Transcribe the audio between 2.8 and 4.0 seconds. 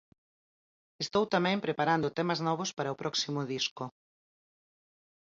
o próximo disco.